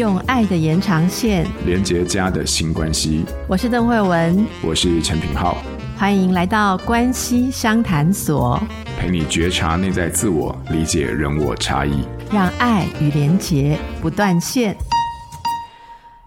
[0.00, 3.22] 用爱的延长线连接家的新关系。
[3.46, 5.58] 我是邓慧文，我是陈品浩，
[5.94, 8.58] 欢迎来到关系商谈所，
[8.98, 12.02] 陪你觉察内在自我，理解人我差异，
[12.32, 14.74] 让爱与连结不断线。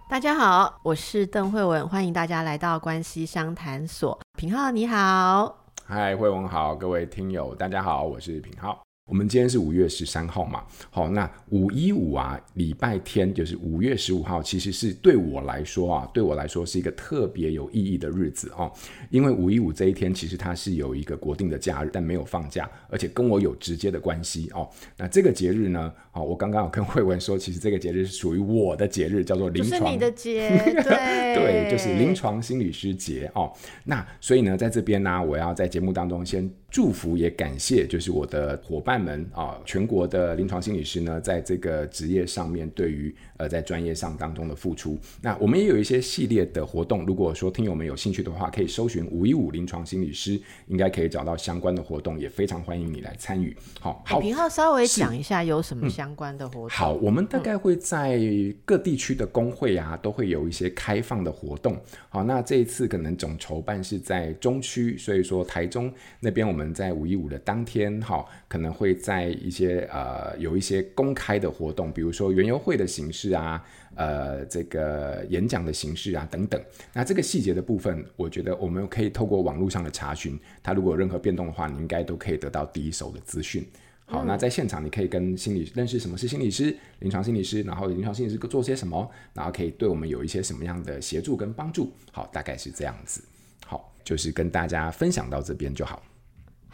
[0.07, 4.19] 大家好，我是邓慧文，欢迎大家来到关系商谈所。
[4.37, 8.82] 品浩你好，嗨，慧文好，各位听友大家好，我是品皓。
[9.05, 18.71] 我们今天是五月十三号嘛，好，那五一五啊，礼拜天就是五月十五号，其实是对我来说啊，对我来说是一个特别有意义的日子哦，
[19.09, 24.69] 因为五一五这一天其实它是有一个国定的假日，但没有放假，而且跟我有直接的关系哦。
[24.95, 30.47] 那这个节日呢，哦，我刚刚有跟慧文说，其实这个节日是属于我的节日，叫做临床，是你的节，
[30.81, 33.51] 对，对，就是临床心理师节哦。
[33.83, 36.49] 那所以呢，在这边呢，我要在节目当中先。
[36.73, 44.97] 祝福也感谢，就是我的伙伴们啊，全国的临床心理师呢，在这个职业上面，对于呃在专业上当中的付出。
[45.21, 53.55] 那我们也有一些系列的活动，如果说听友们有兴趣的话，可以搜寻五一五临床心理师，应该可以找到相关的活动，也非常欢迎你来参与。
[53.79, 56.69] 好，好，平浩稍微讲一下有什么相关的活动。
[56.69, 56.69] 嗯。
[56.71, 58.19] 好，我们大概会在
[58.65, 61.79] 各地区的工会啊，都会有一些开放的活动。
[62.09, 66.62] 好，那这一次可能总筹办是在中区，所以说台中那边我们。
[66.71, 76.61] 在五一五的当天，哈，可能会在一些呃有一些公开的活动，比如说园游会的形式啊，呃，这个演讲的形式啊等等。
[76.93, 83.65] 那这个细节的部分，我觉得我们可以透过网络上的查询，它如果有任何变动的话，你应该都可以得到第一手的资讯。
[84.05, 91.91] 好，那在现场你可以跟心理认识什么是心理师，临床心理师，然后临床心理师做些什么，然后可以对我们有一些什么样的协助跟帮助。
[92.11, 93.23] 好，大概是这样子。
[93.65, 96.03] 好，就是跟大家分享到这边就好。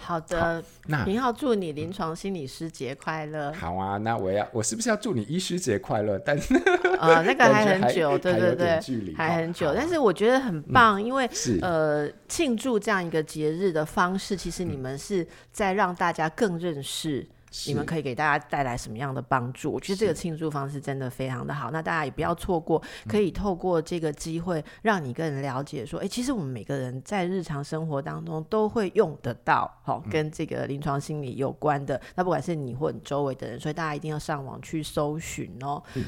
[0.02, 3.52] 好的，那明浩祝你临床心理师节快乐。
[3.54, 6.18] 好啊，那我要我是不是要祝你医师节快乐？
[6.20, 6.56] 但是
[7.00, 9.74] 呃，那个 还很久，对对对，距离还很久。
[9.76, 11.30] 但是我觉得很棒，嗯、因为
[11.62, 17.28] 呃，庆祝这样一个节日的方式，其实你们是在让大家更认识。
[17.66, 19.72] 你们可以给大家带来什么样的帮助？
[19.72, 21.72] 我觉得这个庆祝方式真的非常的好。
[21.72, 32.00] 那大家也不要错过，可以透过这个机会，让你更了解说，哎、欸，其实我们每个人在日常生活当中都会用得到，好，跟这个临床心理有关的。
[32.16, 35.82] 那不管是你或你周围的人，所以大家一定要上网去搜寻哦。
[35.96, 36.06] 嗯，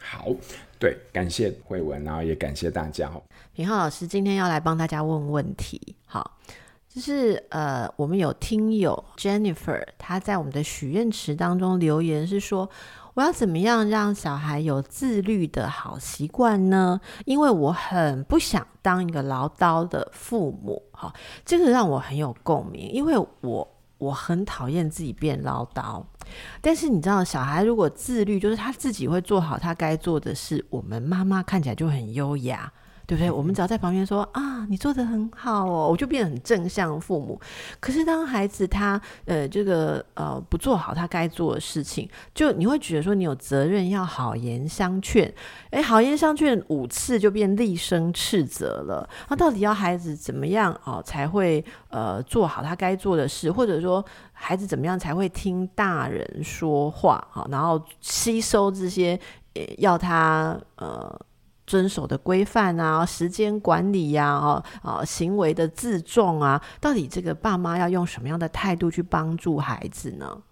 [0.00, 0.28] 好，
[0.78, 3.08] 对，感谢慧文，然后也感谢大家。
[3.08, 3.22] 哦。
[3.52, 6.38] 平浩老师今天要来帮大家问问题，好。
[6.96, 12.70] 就是呃，我们有听友 Jennifer，她在我们的许愿池当中留言是说，
[13.12, 16.98] 我要怎么样让小孩有自律的好习惯呢？
[17.26, 20.82] 因为我很不想当一个唠叨的父母。
[20.90, 21.12] 哈，
[21.44, 26.02] 这个让我很有共鸣，因为我我很讨厌自己变唠叨。
[26.62, 32.72] 但是你知道，小孩如果自律，就是他自己会做好他该做的事，我们妈妈看起来就很优雅。
[33.06, 33.30] 对不对？
[33.30, 37.40] 我们只要在旁边说啊，你做的很好哦，我就变得很正向父母。
[37.78, 45.32] 可是当孩子他呃这个呃不做好他该做的事情，就你会觉得说你有责任要好言相劝。
[45.70, 49.08] 哎，好言相劝五次就变厉声斥责了。
[49.28, 53.52] 那到底要孩子怎么样哦才会呃做好他该做的事？
[53.52, 57.46] 或者说孩子怎么样才会听大人说话啊？
[57.50, 59.18] 然后吸收这些
[59.78, 61.20] 要他呃。
[61.66, 70.42] 遵守的规范啊，时间管理呀，啊，啊，行为的自重啊，到底这个爸妈要用什么样的态度去帮助孩子呢？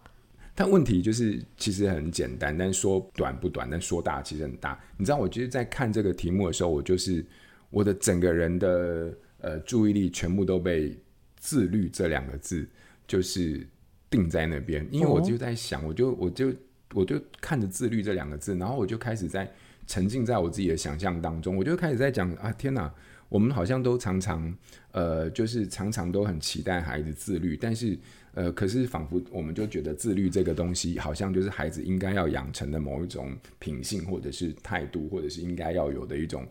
[0.57, 4.79] 但问题就是，其实很简单，但说短不短，但说大其实很大。
[4.97, 7.25] 你知道，我就是在看这个题目的时候，我就是
[7.71, 10.97] 我的整个人的呃注意力全部都被
[11.39, 12.69] “自律”这两个字
[13.07, 13.67] 就是
[14.11, 16.53] 定在那边，因为我就在想，我就我就
[16.93, 19.49] 我就看着“自律”这两个字，然后我就开始在。
[19.87, 22.93] 沉浸在我自己的想象当中，我就开始在讲啊，天哪，
[23.29, 24.55] 我们好像都常常，
[24.93, 27.99] 呃，就是常常都很期待孩子自律，但是，
[28.33, 36.47] 呃，可是仿佛我们就觉得自律这个东西，好像就是孩子应该要养成的某一种品性，或者是态度，或者是应该要有的一种，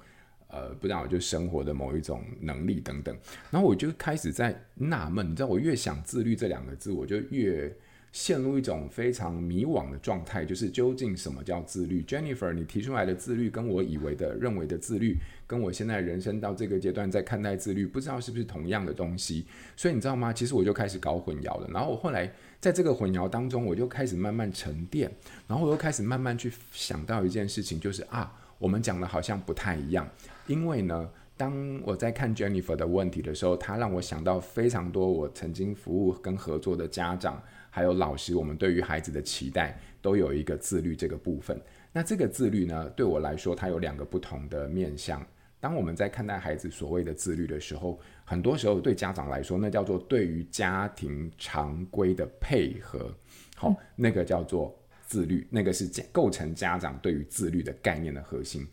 [0.48, 3.18] 呃，不知道就生活的某一种能力等等。
[3.50, 7.76] 然后我就开始在纳闷，你知道，我越想自律这两个字，我就越。
[8.14, 15.18] 陷入一种非常迷惘的状态，就是究竟什么叫自律？Jennifer，你提出来的自律，跟我以为的、认为的自律，
[15.48, 19.48] 跟我现在人生到这个阶段在看待自律，不知道是不是同样的东西。
[19.76, 20.32] 所以你知道吗？
[20.32, 21.68] 其实我就开始搞混淆了。
[21.74, 25.12] 然后我后来在这个混淆当中，我就开始慢慢沉淀，
[25.48, 30.08] 然后我又开始慢慢去想到一件事情，就是啊，我们讲的好像不太一样。
[30.46, 37.42] 因为呢，当我在看 Jennifer 的问题的时候，他让我想到非常多我曾经服务跟合作的家长。
[37.76, 41.60] 还有老师，我们对于孩子的期待都有一个自律这个部分。
[41.92, 45.26] 那这个自律呢，对我来说，它有两个不同的面向。
[45.60, 53.12] 当我们在看待孩子所谓的自律的时候，很多时候对家长来说，那叫做对于家庭常规的配合，
[53.56, 58.68] 好、哦，那个叫做自律，那个是构成家长对于自律的概念的核心。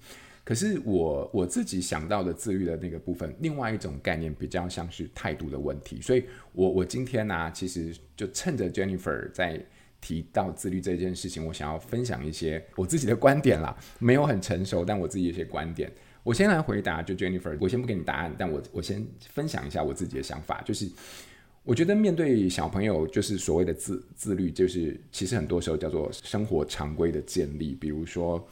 [0.50, 6.00] 可是我我自己想到的自律的那个部分，另外一种概念比较像是态度的问题。
[6.02, 9.64] 所以我我今天呢、其实就趁着 Jennifer 在。
[10.02, 15.92] 提到自律这件事情，我想要分享一些我自己的观点啦，没有很成熟，但我自己一些观点。
[16.22, 20.90] 我先来回答，就 Jennifer，我先不给你答案，但我我先分享一下我自己的想法，就是
[21.64, 28.42] 我觉得面对小朋友，就是所谓的自自律，就是其实很多时候叫做生活常规的建立，比如说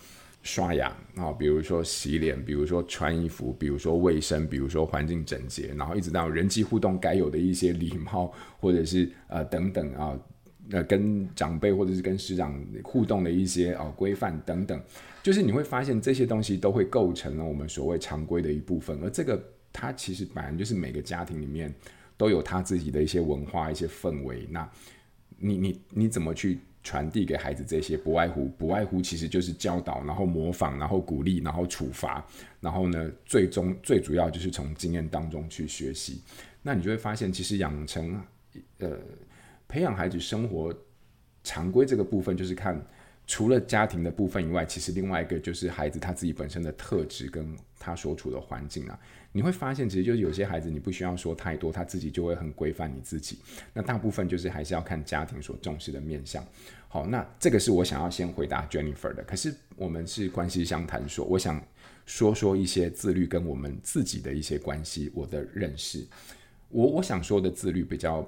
[0.43, 10.19] 刷牙啊，比如说洗脸，比如说穿衣服，比如说卫生，比如说环境整洁，然后一直到人际互动该有的一些礼貌， 或者是呃等等啊。
[10.71, 14.79] 呃，跟长辈或者是跟师长互动的一些啊规范等等，
[15.23, 19.03] 就是你会发现这些东西都会构成了我们所谓常规的一部分。
[19.03, 19.43] 而这个
[19.73, 21.75] 它其实本来就是每个家庭里面
[22.19, 24.47] 都有他自己的一些文化、一些氛围。
[24.51, 24.71] 那
[25.39, 27.97] 你你你怎么去传递给孩子这些？
[27.97, 32.25] 不外乎不外乎其实就是教导，然后模仿，然后鼓励，然后处罚，
[32.61, 36.23] 然后呢，最终最主要就是从经验当中去学习。
[36.63, 38.23] 那你就会发现，其实养成
[38.79, 38.99] 呃。
[39.71, 40.75] 培养孩子生活
[41.45, 42.83] 常规这个部分，就是看
[43.29, 48.99] 除了家庭的部分以外，其实另外一个就是孩子他自己本身的特质跟他所处的环境啊。
[49.33, 53.39] 你会发现，其实就是有些孩子你不需要说太多，他自己就会很规范你自己。
[53.75, 56.43] 那大部分就是还是要看家庭所重视的面向。
[56.89, 59.23] 好，那这个是我想要先回答 Jennifer 的。
[59.25, 61.63] 可是我们是关系相谈说，我想
[62.07, 66.05] 说说一些自律跟我们自己的一些关系，我的认识。
[66.71, 68.27] 我我想说的自律比较。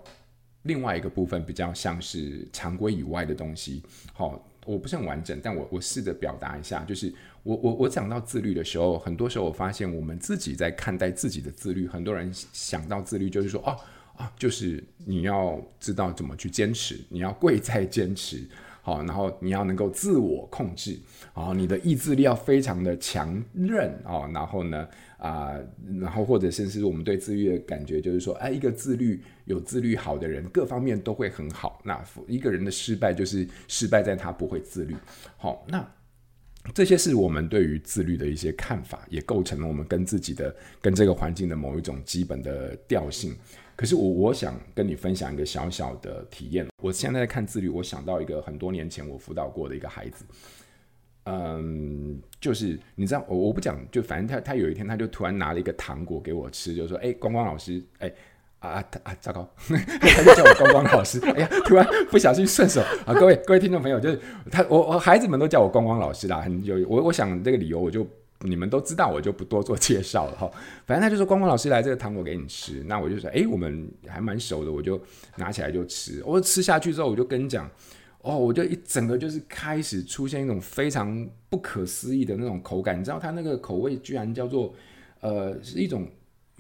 [0.65, 3.83] 另外一个部分比较像是常规以外的东西，
[4.13, 7.13] 好，我不是很完整，但我我试着表达一下，就是
[7.43, 13.77] 我我我讲到自律的时候，很多时候我发现我们自己在看待自己的自律，很多人想到自律就是说，哦
[14.17, 18.47] 啊，就是你要知道怎么去坚持，你要贵在坚持。
[18.83, 20.99] 好，然后你要能够自我控制，
[21.35, 24.89] 然后你的意志力要非常的强韧哦，然后呢，
[25.19, 25.55] 啊、
[26.01, 31.81] 然后或者甚至我们对自律的感觉就是说，哎，一个自律有自律好的人，各方面都会很好。
[31.85, 34.97] 那一个人的失败就是失败在他不会自律。
[35.37, 35.87] 好，那
[36.75, 43.37] 这些是我们对于自律的一些看法，也构成了我们跟自己的、跟这个环境的某一种基本的调性。
[43.81, 46.67] 可是我我想跟你分享一个小小的体验。
[46.83, 50.23] 我现在在看自律，我想到一个很多年前我辅导过的一个孩子，
[51.25, 58.13] 嗯，就是你知道，我我不讲，就反正他他有一天他就突然拿了一个糖果给我吃，就说：“哎，光光老师，哎
[58.59, 61.19] 啊啊，糟糕， 他就叫我光光老师。
[61.33, 68.07] 哎呀，突然不小心顺手啊，各位各位听众朋友，就是他我我孩子们都叫我光光老师啦，很有我我想这个理由我就。
[68.43, 70.51] 你们都知道，我就不多做介绍了哈。
[70.87, 75.01] 反正他就说：“光光老师来，这个糖果给你吃。”那我就说：“哎，我们还蛮熟的。”我就
[75.37, 76.23] 拿起来就吃。
[76.25, 77.71] 我吃下去之后，我就跟你讲
[78.23, 82.99] ：“哦，我就一整个就是开始出现一种非常不可思议的那种口感。
[82.99, 84.75] 你知道，它那个口味居然叫做
[85.21, 86.09] 呃，是一种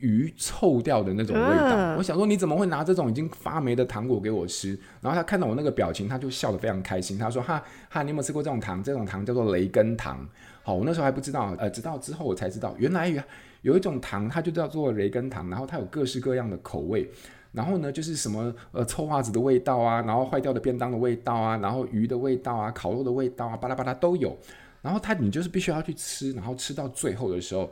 [0.00, 1.76] 鱼臭掉的那种味道。
[1.76, 4.78] 嗯、我想说，你怎么会拿这种已经发霉的糖果给我吃？
[5.00, 7.18] 然后他看到我那个表情，他就笑得非常开心。
[7.18, 8.82] 他说：“哈哈，你有没有吃过这种糖？
[8.82, 10.26] 这种糖叫做雷根糖。”
[10.62, 13.22] 好，我那时候还不知道，呃，直到之后我才知道，原来有
[13.62, 17.10] 有一种糖，它就叫做雷根糖，然后它有各式各样的口味，
[17.52, 24.36] 然后呢，就是什么呃臭袜子的味道啊，然后坏掉的便当的味道啊，然后鱼的味道啊，烤肉的味道啊，巴拉巴拉都有，
[24.82, 27.70] 然后它你就是必须要去吃，然后吃到最后的时候，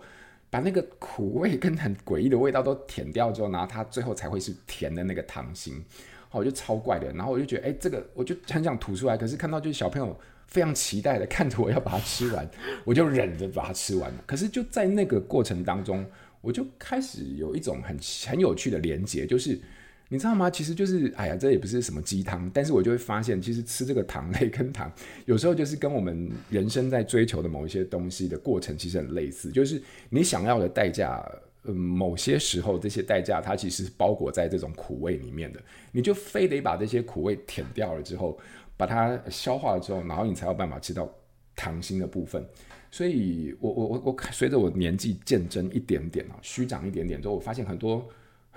[0.50, 5.85] 把那个苦味跟很诡异的味道都舔掉之后，然后它最后才会是甜的那个糖心，
[6.28, 10.17] 好，我就超怪的，然后我就觉得，哎，这个我就很想吐出来，可是看到就是小朋友。
[10.49, 12.49] 非常期待的看着我要把它吃完，
[12.87, 14.11] 我就忍着把它吃完。
[14.25, 16.02] 可是就在那个过程当中，
[16.40, 17.95] 我就开始有一种很
[18.26, 19.61] 很有趣的连接，就是
[20.09, 20.50] 你知道吗？
[20.50, 24.91] 其实就是哎呀，这也不是什么鸡汤，但是我就会发现，其实吃这个糖 类跟糖，
[25.27, 31.25] 有时候就是跟我们人生在追求的某一些东西的过程其实很类似，就是你想要的代价，
[31.65, 35.61] 嗯，某些时候这些代价它其实是包裹在这种苦味里面的，
[35.93, 38.38] 你就非得把这些苦味舔掉了之后。
[38.79, 41.12] 把它消化了之后，然后你才有办法吃到
[41.57, 42.47] 糖心的部分。
[42.93, 48.09] 所以我我我我随着我年纪渐增一点点啊，虚长一点点之后，我发现很多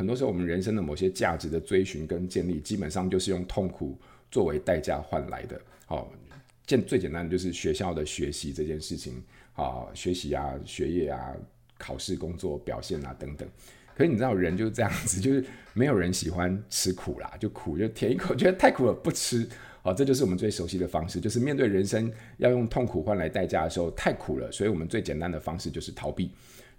[0.01, 3.95] 很多时候我们人生的某些价值的追寻跟建立，基本上就是用痛苦
[4.31, 5.61] 作为代价换来的。
[5.85, 6.11] 好，
[6.65, 9.21] 简最简单的就是学校的学习这件事情
[9.53, 11.35] 啊，学习啊，学业啊，
[11.77, 13.47] 考试、工作表现啊等等。
[13.93, 19.47] 可是你知道，人就是这样子，就是没有人喜欢吃苦啦，就苦就舔一口，觉得太苦了不吃。
[19.83, 26.31] 好，这就是我们最熟悉的方式，就是面对人生要用痛苦换来代价的时候，太苦了，所以我们最简单的方式就是逃避。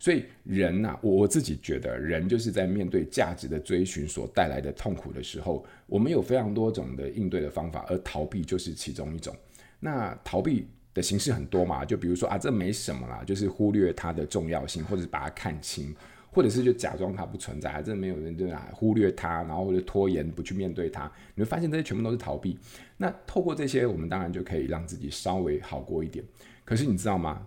[0.03, 9.33] 所以人呐、我我自己觉得，人就是在面对价值的追寻所带来的痛苦的时候，我们有非常多种的应对的方法，而逃避就是其中一种。
[9.79, 15.95] 那逃避的形式很多嘛，就比如说啊，这没什么啦，就是忽略它的重要性，或者是把它看清，
[16.33, 22.59] 或者是就假装它不存在，这没有人对啊，忽略它，然后或者拖延不去面对它，你会发现这些全部都是逃避。
[22.97, 26.25] 那透过这些，我们当然就可以让自己稍微好过一点。
[26.65, 27.47] 可是你知道吗？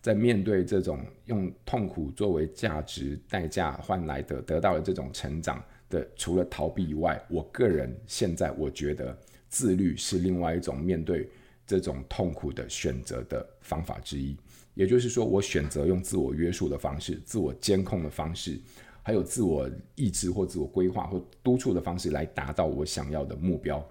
[0.00, 9.16] 在面对这种用痛苦作为价值代价换来的得到的这种成长的，除了逃避以外，我个人现在我觉得
[9.48, 11.28] 自律是另外一种面对
[11.66, 14.36] 这种痛苦的选择的方法之一。
[14.74, 18.56] 也就是说，我选择用自我约束的方式、自我监控的方式，
[19.02, 23.84] 还有自我意志或自我规划或督促的方式来达到我想要的目标。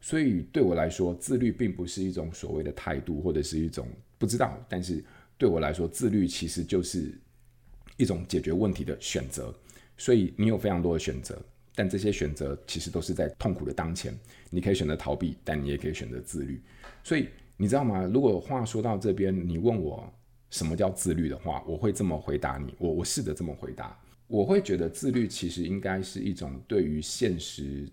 [0.00, 3.86] 所以对我来说，自律并不是一种所谓的态度，或者是一种
[4.18, 5.02] 不知道，但是。
[5.42, 7.20] 对我来说，自律其实就是
[7.96, 9.52] 一种解决问题的选择。
[9.96, 11.36] 所以你有非常多的选择，
[11.74, 14.16] 但这些选择其实都是在痛苦的当前。
[14.50, 16.62] 你可以选择逃避，但你也可以选择自律。
[17.02, 18.04] 所以你知道吗？
[18.04, 20.08] 如果话说到这边，你问我
[20.50, 22.72] 什么叫自律的话，我会这么回答你。
[22.78, 27.90] 我我试着这么回答，我会觉得自律其实应该是一种对于现实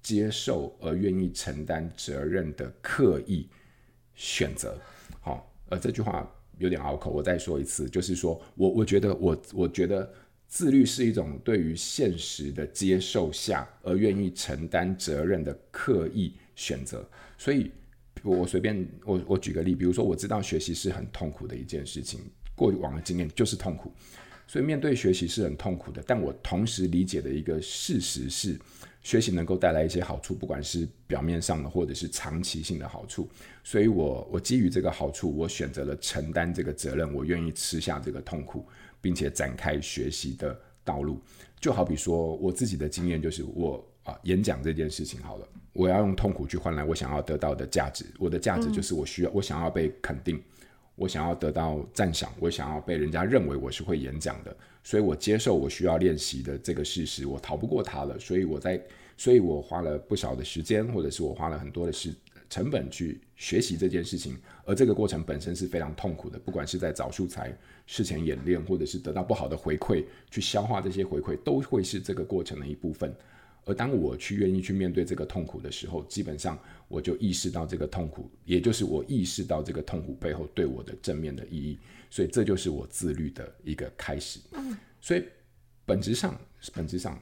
[0.00, 3.50] 接受而愿意承担责任的刻意
[4.14, 4.80] 选择。
[5.20, 6.32] 好，而这句话。
[6.58, 10.12] 有点拗口，我再说一次，就是说我我觉得我我觉得
[10.48, 17.08] 自律是一种对于现实的接受下而愿意承担责任的刻意选择。
[17.36, 17.70] 所以，
[18.22, 22.20] 我随便我我举个例，比如说我知道学习是很痛苦的一件事情，
[22.54, 23.92] 过往的经验就是痛苦，
[24.46, 26.02] 所以面对学习是很痛苦的。
[26.06, 28.58] 但我同时理解的一个事实是。
[29.06, 33.28] 学习能够带来一些好处，不管是表面上的或者是长期性的好处，
[33.62, 38.66] 所以我我基于这个好处，我选择了承担这个责任，我愿意吃下这个痛苦，
[39.00, 41.20] 并且展开学习的道路。
[41.60, 50.42] 就好比说我自己的经验就是我啊演讲这件事情好了，我要用痛苦去换来我想要得到的价值，我的价值就是我需要我想要被肯定。
[50.96, 58.82] 我想要得到赞赏，我想要被人家认为我是会演讲的，所以我接受我需要练习的这个事实，我逃不过它了，所以我在，
[59.16, 62.14] 所以我花了不少的时间，或者是我花了很多的时
[62.48, 67.54] 成本去学习这件事情，而这个过程本身是非常痛苦的，不管是在找素材、
[67.86, 73.14] 事前演练，或者是得到不好的回馈，去消化这些回馈，都会是这个过程的一部分。
[73.66, 76.56] 而当我去愿意去面对这个痛苦的时候，基本上
[76.86, 81.76] 我就意识到这个痛苦，也就是我意识到这个痛苦背后对我的正面的意义，
[82.08, 84.38] 所以这就是我自律的一个开始。
[85.00, 85.24] 所以
[85.84, 86.40] 本质上，
[86.72, 87.20] 本质上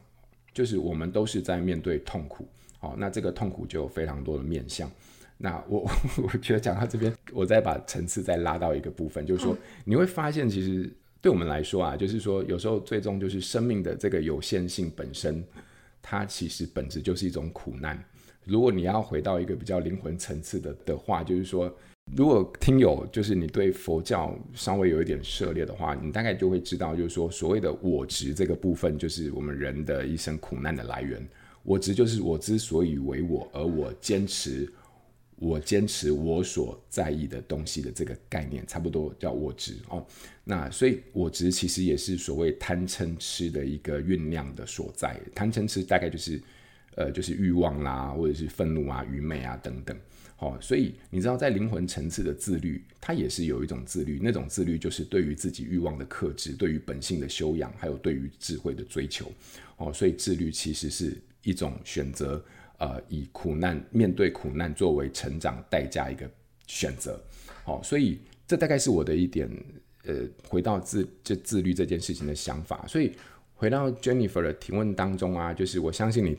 [0.52, 2.46] 就是我们都是在面对痛苦。
[2.78, 4.90] 好，那这个痛苦就有非常多的面向。
[5.38, 5.90] 那我
[6.30, 15.42] 我觉得讲到这边，我再把层次再拉到一个部分，就是说你会发现，其实对我们来说啊，就是说有时候最终就是生命的这个有限性本身。
[16.06, 17.98] 它其实本质就是一种苦难。
[18.44, 21.74] 如果你要回到一个比较灵魂层次的的话，就是说，
[22.14, 31.26] 如果听友就是你对佛教稍微有一点涉猎的话，你大概就会知道，就是说，所谓的我执这个部分，就是我们人的一生苦难的来源。
[31.62, 34.70] 我执就是我之所以为我，而我坚持。
[35.36, 40.06] 我坚持我所在意的东西的这个概念，差不多叫我执哦。
[40.44, 45.20] 那所以我执其实也是所谓贪嗔痴的一个酝酿的所在。
[45.34, 46.40] 贪嗔痴大概就是，
[46.94, 49.96] 呃，就是欲望啦，或者是愤怒啊、愚昧啊等等。
[50.36, 59.30] 好、所以你知道，在灵魂层次的自律，它也是有一种自律，那种自律就是对于自己欲望的克制，对于本性的修养，还有对于智慧的追求。
[59.78, 62.44] 哦，所以自律其实是一种选择。
[62.78, 66.28] 呃，以苦难面对苦难作为成长代价一个
[66.66, 67.22] 选择，
[67.64, 69.48] 好，所以这大概是我的一点
[70.04, 70.14] 呃，
[70.48, 72.84] 回到自就自律这件事情的想法。
[72.86, 73.12] 所以
[73.54, 76.36] 回到 Jennifer 的提问当中啊，就是我相信你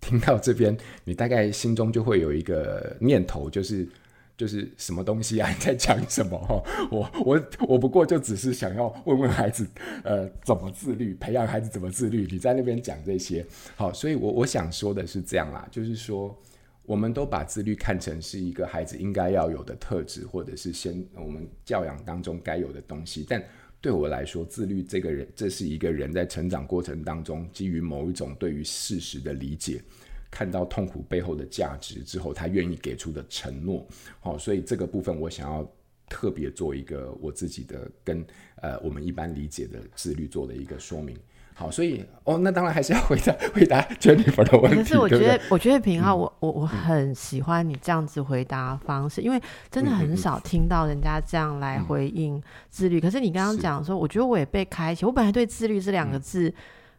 [0.00, 3.88] 听到这边，你大概心中就会有一个念头，就是。
[4.36, 5.50] 就是什么东西啊？
[5.58, 6.38] 在讲什么？
[6.38, 9.66] 哈，我我我不过就只是想要问问孩子，
[10.04, 12.28] 呃，怎么自律，培养孩子怎么自律。
[12.30, 13.44] 你在那边讲这些，
[13.76, 16.36] 好，所以我我想说的是这样啦，就是说，
[16.84, 23.24] 我们都把自律看成是一个孩子应该要有的特质，或者是先我们教养当中该有的东西。
[23.28, 23.42] 但
[23.80, 29.80] 对我来说，自律这个人，这是一个人在成长过程当中，基于某一种对于事实的理解。
[30.30, 33.86] 看到痛苦背后的价值之后，他愿意给出的承诺，
[34.20, 35.66] 好，所以这个部分我想要
[36.08, 38.24] 特别做一个我自己的跟
[38.62, 41.16] 呃我们一般理解的自律做的一个说明。
[41.58, 44.76] 好，所以哦，那当然还是要回答回答 Jennifer 的问题。
[44.76, 49.40] 可是我觉得，对对我觉得品皓，我我我很喜欢你这样子回答方式，嗯、因为
[49.70, 52.98] 真的很少听到人家这样来回应自律。
[52.98, 55.06] 嗯、可是你刚刚讲说，我觉得我也被开启。
[55.06, 56.52] 我本来对自律这两个字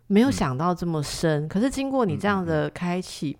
[0.08, 3.38] 没有想到这么深，嗯、可是经过你这样的开启，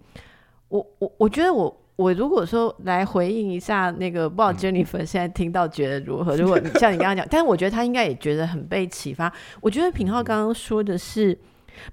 [0.70, 1.76] 我我我觉得我。
[1.98, 6.36] 我如果说来回应一下那个，不知道 Jennifer 现在听到觉得如何？
[6.38, 9.34] 如果像你刚刚讲，但是我觉得他应该也觉得很被启发。
[9.62, 11.36] 我觉得品浩刚刚说的是，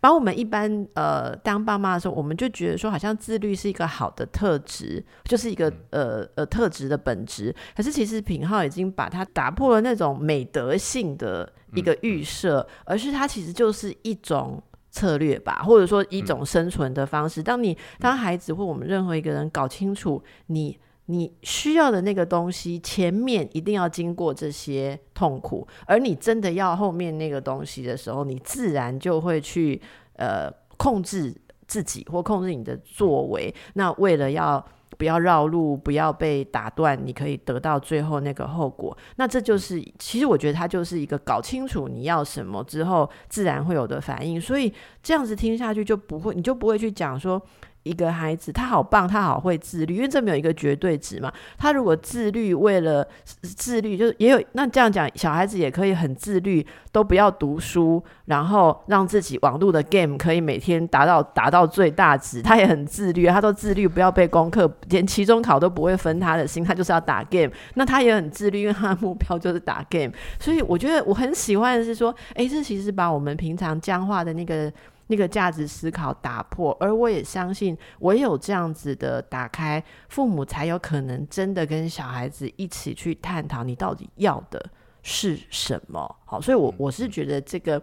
[0.00, 7.54] 把我们一般呃当爸妈的时候，我们就觉得说好像自律是一个好的特质，就是一个呃呃特质的本质。
[7.76, 14.62] 可是其实品浩已经把它打破了那种美德性的一个预设，而是它其实就是一种。
[14.94, 17.42] 策略吧，或者说一种生存的方式。
[17.42, 29.78] 当你当孩子或我们任何一个人搞清楚你你需要的那个东西，前面一定要经过这些痛苦，而你真的要后面那个东西的时候，你自然就会去
[30.16, 31.34] 呃控制
[31.66, 33.54] 自己或控制你的作为。
[33.74, 34.64] 那为了要
[34.96, 38.96] 不要绕路，不要被打断，你可以得到最后那个后果。
[39.16, 44.40] 那这就是，其实我觉得它就是一个搞清楚你要什么之后，自然会有的反应。
[44.40, 47.42] 所以这样子听下去就不会，你就不会去讲说。
[47.84, 51.32] 一个孩子，他好棒，他好会自律，因为这没有一个绝对值嘛。
[51.56, 53.06] 他如果自律，为了
[53.42, 62.42] 自律，就是也有那这样讲，小孩子也可以很自律，都不要读书，然后让自己网络的 game 可以每天达到达到最大值。
[62.42, 67.50] 他也很自律，他都自律，不要背功课，连期中考都不会分他的心，他就是要打 game。
[67.74, 70.10] 那他也很自律，因为他的目标就是打 game。
[70.40, 74.72] 所以我觉得我很喜欢的是说，诶，这其实把我们平常僵化的那个。
[75.08, 84.64] 那个价值思考打破，而我也相信，唯有这样子的打开，父母才有可能真的跟小孩子一起去探讨你到底要的
[85.02, 86.16] 是什么。
[86.24, 87.82] 好，所以我我是觉得这个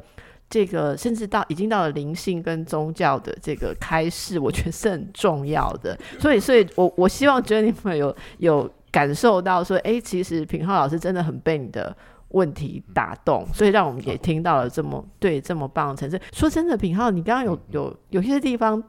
[0.50, 5.98] 这个，甚至到已经到了灵性跟宗教的这个开示，我觉得是很重要的。
[6.20, 11.96] 所以，所以我我希望 Jennifer 有有感受到说，哎，其实品浩老师真的很被你的。
[12.32, 16.20] 问题打动，所以让我们也听到了这么对这么棒的层次。
[16.32, 18.82] 说真的，品浩，你刚刚有有有些地方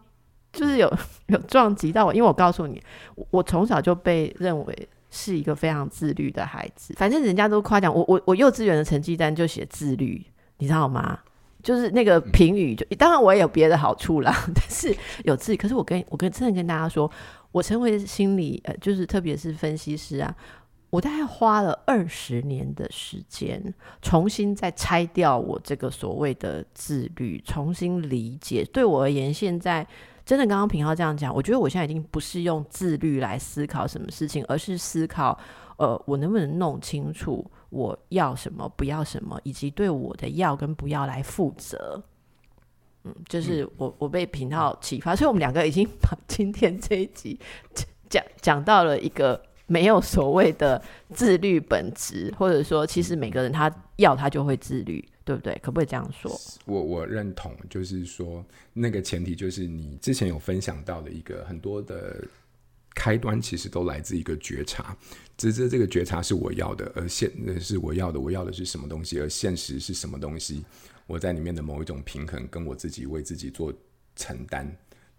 [0.52, 0.92] 就是有
[1.28, 2.82] 有撞击到我，因为我告诉你，
[3.30, 6.94] 我从小就被认为是一个非常自律的孩子。
[6.96, 10.24] 反正人家都夸奖我，我我幼稚园的成绩单就写自律，
[10.58, 11.18] 你知道吗？
[11.62, 14.92] 就是那个评语就，就当然我也有别的好处啦， 但是
[15.24, 15.56] 有自律。
[15.56, 17.08] 可是我跟我跟真的跟大家说，
[17.52, 20.34] 我成为心理呃，就是特别是分析师啊。
[20.92, 28.62] 我大概花了二十年的时间，重新再拆掉我这个所谓的自律，重新理解。
[28.70, 29.86] 对我而言，现在
[30.22, 35.38] 真的刚刚平浩这样讲，我觉得我现在已经不是用自律来思考什么事情，而是思考，
[35.78, 42.02] 呃，我能不能弄清楚我要什么，不要什么，以及对我的要跟不要来负责。
[43.04, 47.40] 嗯，就是我我被品皓启发，所以我们两个已经把今天这一集
[48.10, 49.42] 讲讲到了一个。
[49.66, 50.82] 没有所谓的
[51.14, 55.58] 自律本质，或者说，其实每个人他要他就会自律，对不对？
[55.62, 56.30] 可不可以这样说？
[56.66, 62.22] 我我认同，就是说那个前提就是你之前有分享到的一个很多的
[62.94, 64.96] 开端，其实都来自一个觉察。
[65.38, 70.64] 只是这个觉察是我要的，而现是我要的，我要的是什么东西，而现实是什么东西？
[71.06, 73.72] 我在里面的某一种平衡，跟我自己为自己做
[74.16, 74.70] 承担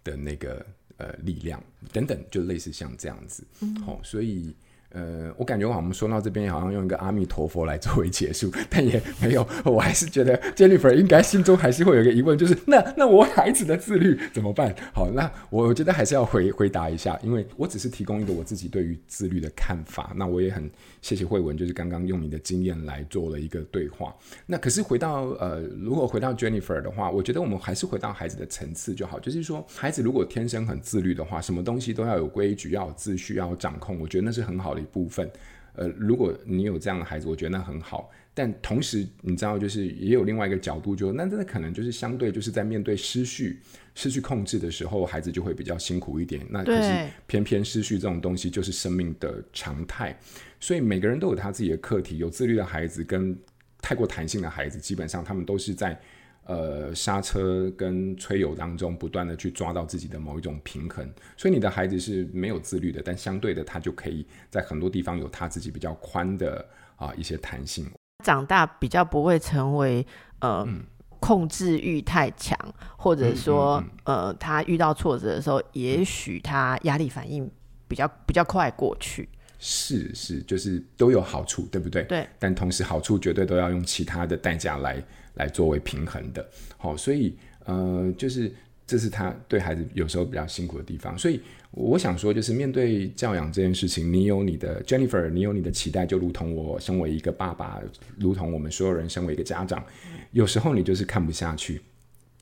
[0.04, 0.64] 的那个。
[0.96, 4.54] 呃，力量等等，就类似像这样子，好、嗯哦，所以。
[4.94, 14.72] 呃，我感觉我们说到这边，好像用一个阿弥陀佛来作为结束， 但也没有，我还是觉得 Jennifer 应该心中还是会有一个疑问，就是那那我孩子的自律 怎么办？
[14.94, 20.12] 好，那我觉得还是要回回答一下，因为我只是提供一个我自己对于自律的看法。
[20.14, 20.70] 那我也很
[21.02, 24.14] 谢谢慧文，就是刚刚用你的经验来做了一个对话。
[24.46, 34.83] 那可是回到呃，如果回到 Jennifer 的话，我觉得我们还是回到孩子的层次就好，就是说孩子如果天生很自律的话，什么东西都要有规矩，要有秩序，要有掌控，我觉得那是很好的。
[34.84, 35.30] 部分，
[35.74, 38.10] 呃，如果你有这样的孩子，我觉得那很好。
[38.36, 43.60] 但同时，你知道，就是也有另外一个角度就，就那真的可能就是相对就是在面对失序、
[43.94, 46.44] 失去控制的时候，孩子就会比较辛苦一点。
[46.50, 50.18] 那可是偏偏失序这种东西就是生命的常态，
[50.58, 52.18] 所以每个人都有他自己的课题。
[52.18, 53.36] 有自律的孩子跟
[53.80, 55.98] 太过弹性的孩子，基本上他们都是在。
[56.46, 66.58] 呃，刹车跟催油当中，不断的去抓到自己的某一种平衡，所以你的孩子是没有自律的，但相对的，他就可以在很多地方有他自己比较宽的
[66.96, 67.90] 啊、呃、一些弹性。
[68.22, 70.06] 长大比较不会成为
[70.40, 70.84] 呃、嗯、
[71.18, 72.58] 控制欲太强，
[72.96, 77.50] 或者说、嗯嗯嗯、呃他遇到挫折的时候，也许他压力反应
[77.88, 79.28] 比较比较快过去。
[79.58, 82.02] 是是，就是都有好处，对不对？
[82.04, 82.28] 对。
[82.38, 85.02] 但同时好处绝对都要用其他的代价来
[85.34, 86.46] 来作为平衡的。
[86.76, 88.52] 好，所以呃，就是
[88.86, 91.16] 这是他对孩子有时候比较辛苦的地方。
[91.16, 97.80] 所以我想说，就是面对教养这件事情，你有你的 Jennifer，你有你的期待，就如同我身为一个爸爸，
[98.18, 99.84] 如同我们所有人身为一个家长，
[100.32, 101.80] 有时候你就是看不下去。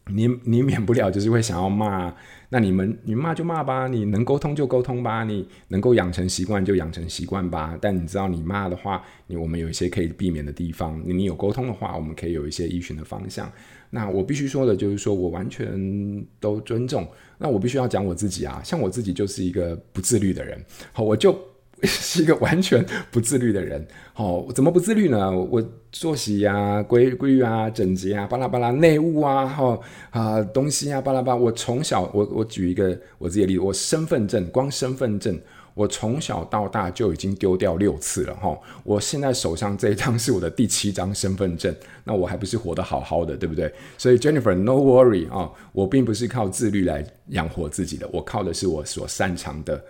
[0.09, 2.15] 你 你免不了就是会想要骂，
[2.49, 7.79] 那你们你骂就骂吧，你能沟通就沟通吧，你能够养成习惯就养成习惯吧。
[7.81, 13.51] 但你知道你骂的话，你我们有一些可以避免的地方，你有沟通的话，我们可以有一些依循的方向。
[13.91, 17.07] 那我必须说的就是说我完全都尊重。
[17.39, 20.63] 那我必须要讲我自己啊，像我自己就是一个不自律的人，
[20.93, 21.52] 好，我就。
[21.89, 25.33] 是一个完全不自律的人，哦，怎么不自律呢？
[25.33, 29.79] 我作息呀、啊、规规律啊、整洁啊、巴拉巴拉内务啊，哈、
[30.11, 31.39] 啊东西啊，巴拉巴拉。
[31.39, 35.37] 我从小，我我举一个我自己的例子，我身份证，光身份证，
[35.75, 38.59] 我从小到大就已经丢掉六次了，哈、哦。
[38.85, 43.73] 我现在手上这一张是我的第七张身份证，那我还不是活得好好的，对不对？
[43.99, 49.83] 所以 Jennifer，no worry 啊、哦，我并不是靠自律来养活自己的，我靠的是我所擅长的。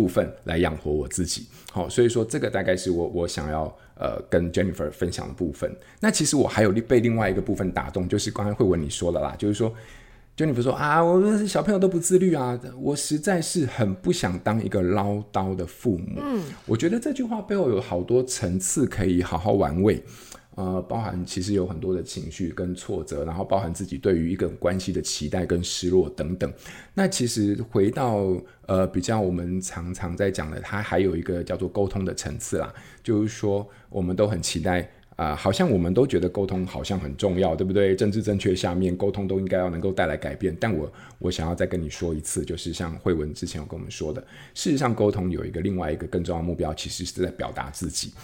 [0.00, 3.64] 部分来养活我自己，好，所以说这个大概是我我想要
[3.96, 5.70] 呃跟 Jennifer 分享的部分。
[6.00, 9.70] 那其实我还有被另外一个部分打动，就是刚才慧文你说的啦，就是说
[10.34, 16.18] Jennifer 说啊，我们小朋友都不自律啊，我实在是很不想当一个唠叨的父母。
[16.22, 20.02] 嗯，我觉得这句话背后有好多层次可以好好玩味。
[20.60, 26.52] 呃，包含其实有很多的情绪跟挫折，然后包含自己对于一个关系的期待跟失落等等。
[26.92, 37.94] 那其实回到呃比较我们常常在讲的，它还有一个叫做沟通的层次啦，就是说我们都很期待啊、好像我们都觉得沟通好像很重要，对不对？
[37.94, 40.56] 政治正确下面沟通都应该要能够带来改变。
[40.58, 44.22] 但我我想要再跟你说一次，就是像慧文之前有跟我们说的，
[44.54, 48.14] 事实上沟通有一个另外一个更重要的目标，其实是在表达自己。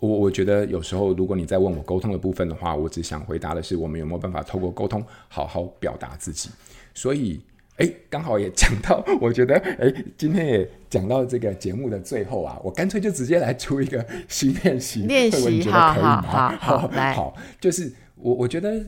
[0.00, 6.50] 我我觉得有时候，如果你在问我沟通的部分的话，我只想回答的是，我们有没有办法透过沟通好好表达自己。
[6.94, 7.40] 所以，
[7.76, 18.82] 诶，刚好也讲到，我觉得，诶，今天也讲到这个节目的最后啊，我干脆就直接来出一个 新练习，练习，好好好 好来，好，就是我我觉得。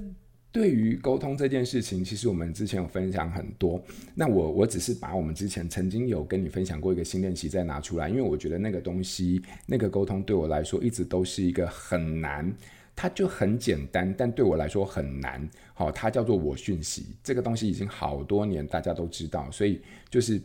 [0.53, 3.83] 对于沟通这件事情，其实我们之前有分享很多。
[4.15, 12.55] 那我我只是把我们之前曾经有跟你分享过一个新练习再拿出来，因为我觉得那个东西，那个沟通对我来说一直都是一个很难。
[12.95, 15.49] 它就很简单，但对我来说很难。
[15.73, 17.07] 好，它叫做我讯息。
[17.25, 20.39] 这个东西已经好多年大家都知道，所以就是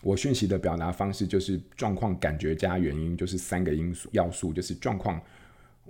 [0.00, 5.20] 我讯息的表达方式就是状况、感觉加原因，就是三个因素要素，就是状况。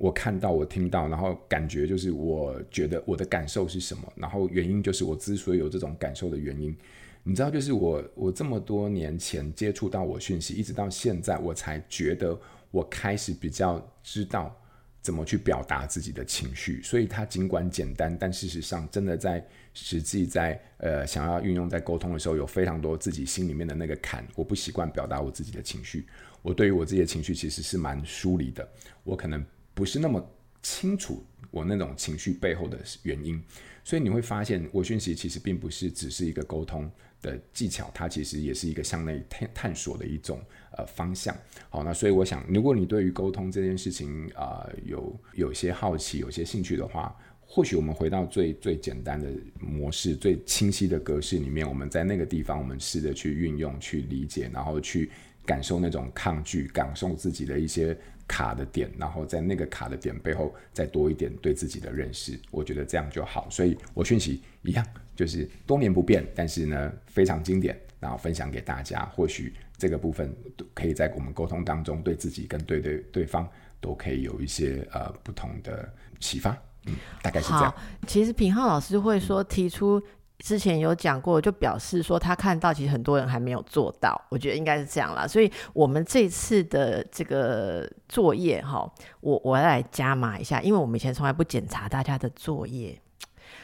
[0.00, 6.74] 我看到，我听到，然后感觉就是，我觉得我的感受是什么，然后原因就是我之所以有这种感受的原因，
[7.22, 12.34] 你知道，就是我我这么多年前接触到我讯息，一直到现在，我才觉得
[12.70, 14.56] 我开始比较知道
[15.02, 26.06] 怎么去表达自己的情绪，所以它尽管简单，但事实上真的在实际在呃想要运用在沟通的时候，有非常多自己心里面的那个坎，我不习惯表达我自己的情绪，
[26.40, 28.66] 我对于我自己的情绪其实是蛮疏离的，
[29.04, 29.44] 我可能。
[29.80, 30.22] 不是那么
[30.60, 33.42] 清楚我那种情绪背后的原因，
[33.82, 36.90] 所以你会发现，我讯息其实并不是只是一个沟通
[37.22, 40.38] 的技巧，它其实也是一个向内探探索的一种
[40.76, 41.34] 呃方向。
[41.70, 55.10] 好，那所以我想，如果你对于沟通这件事情啊、有有些好奇、有些兴趣的话，或许我们回到最最简单的模式、最清晰的格式里面，我们在那个地方，我们试着去运用、去理解，然后去
[55.46, 57.96] 感受那种抗拒，感受自己的一些。
[58.30, 63.50] 卡的点，然后在那个卡的点背后再多一点对自己的认识，我觉得这样就好。
[63.50, 69.04] 所以我讯息一样，就是多年不变，但是呢非常经典，然后分享给大家。
[69.06, 70.32] 或许这个部分
[70.72, 73.48] 可以在我们沟通当中，对自己跟对对对方
[73.80, 76.56] 都可以有一些呃不同的启发。
[76.86, 77.74] 嗯，大概是这样。
[78.06, 80.00] 其实品浩老师会说提出。
[80.40, 85.26] 之前有讲过，就表示说他看到其实很多人还没有做到，我觉得应该是这样啦。
[85.26, 93.00] 所以我们这次的这个作业哈，我我要来加码一下，因为我们以前从来不检查大家的作业。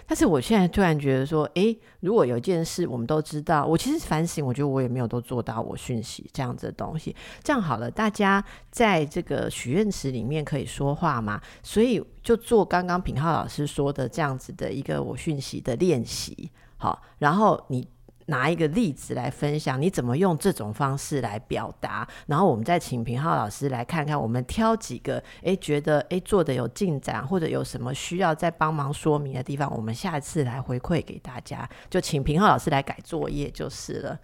[0.09, 7.15] 但是我现在突然觉得说，诶，如果有件事我们都知道，我其实反省，我觉得我也没有都做到我讯息这样子的东西。
[7.43, 16.51] 这样好了，大家在这个许愿池里面可以说话嘛，所以就做刚刚品浩老师说的这样子的一个我讯息的练习。
[16.79, 17.89] 好，然后你
[18.27, 22.07] 拿一个例子来分享，你怎么用这种方式来表达？
[22.27, 31.69] 然后我们再请平浩老师来看看，我们挑几个，诶，觉得诶做的有进展，或者有什么需要再帮忙说明的地方，我们下次来回馈给大家。
[31.89, 34.19] 就请平浩老师来改作业就是了。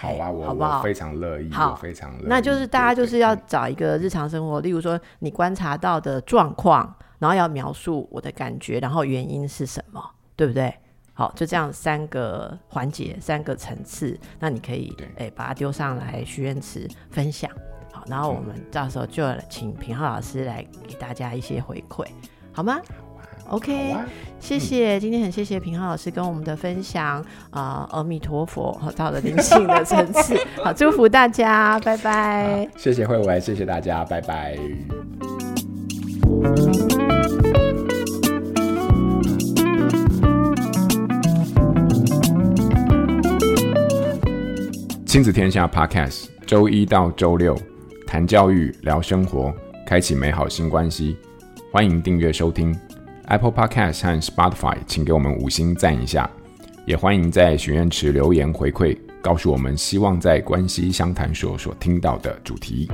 [0.00, 2.26] 好啊，我非常乐意，非常乐意。
[2.26, 10.02] 那就是大家就是要找一个日常生活，例如说你观察到的状况，然后要描述我的感觉，然后原因是什么，
[10.34, 10.74] 对不对？
[11.22, 17.48] 好，就这样三个环节，三个层次，那你可以哎把它丢上来许愿池分享。
[17.92, 22.04] 好，然后我们到时候就请平浩老师来给大家一些回馈，
[22.50, 22.80] 好吗
[23.50, 24.04] ？OK，啊、
[24.40, 32.68] 谢谢、嗯，今天很谢谢平浩老师跟我们的分享啊，呃、阿弥陀佛，到了灵性的层次， 好，祝福大家，拜拜。
[32.76, 34.58] 谢谢慧文，谢谢大家，拜拜。
[45.12, 47.54] 亲子天下 Podcast，周一到周六
[48.06, 49.52] 谈教育、聊生活，
[49.86, 51.18] 开启美好新关系，
[51.70, 52.74] 欢迎订阅收听。
[53.26, 56.30] Apple Podcast 和 Spotify，请给我们五星赞一下，
[56.86, 62.90] 也欢迎在许愿池留言回馈，告诉我们希望在关系相谈所所听到的主题。